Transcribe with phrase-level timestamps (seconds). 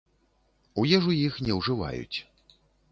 [0.81, 2.17] У ежу іх не ўжываюць.